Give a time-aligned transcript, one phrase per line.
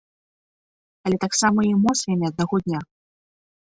[1.05, 2.79] Але таксама і эмоцыямі аднаго дня.